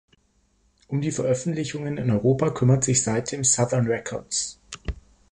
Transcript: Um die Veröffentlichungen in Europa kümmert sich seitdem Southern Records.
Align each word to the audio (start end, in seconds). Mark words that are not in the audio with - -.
Um 0.87 0.99
die 0.99 1.11
Veröffentlichungen 1.11 1.97
in 1.97 2.09
Europa 2.09 2.49
kümmert 2.49 2.83
sich 2.83 3.03
seitdem 3.03 3.43
Southern 3.43 3.85
Records. 3.85 4.59